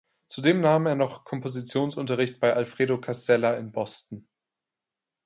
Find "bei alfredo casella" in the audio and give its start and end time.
2.39-3.53